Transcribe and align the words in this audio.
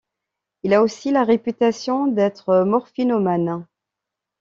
Il 0.63 0.73
a 0.73 0.81
aussi 0.81 1.11
la 1.11 1.23
réputation 1.23 2.07
d'être 2.07 2.63
morphinomane. 2.63 3.67